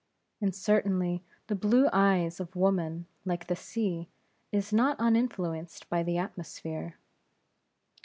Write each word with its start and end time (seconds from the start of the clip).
And 0.41 0.55
certainly, 0.55 1.21
the 1.45 1.53
blue 1.53 1.85
eye 1.93 2.27
of 2.39 2.55
woman, 2.55 3.05
like 3.23 3.45
the 3.45 3.55
sea, 3.55 4.09
is 4.51 4.73
not 4.73 4.97
uninfluenced 4.99 5.87
by 5.89 6.01
the 6.01 6.17
atmosphere. 6.17 6.95